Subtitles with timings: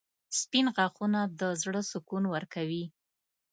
[0.39, 2.85] •سپین غاښونه د زړه سکون ورکوي.